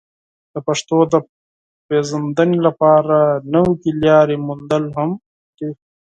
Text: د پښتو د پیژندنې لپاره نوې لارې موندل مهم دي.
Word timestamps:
د 0.53 0.55
پښتو 0.67 0.97
د 1.13 1.15
پیژندنې 1.87 2.57
لپاره 2.67 3.15
نوې 3.53 3.91
لارې 4.03 4.35
موندل 4.47 4.83
مهم 4.95 5.11
دي. 5.57 5.69